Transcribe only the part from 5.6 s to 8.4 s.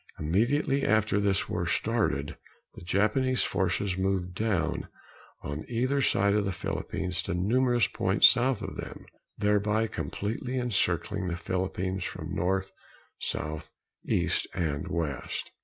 either side of the Philippines to numerous points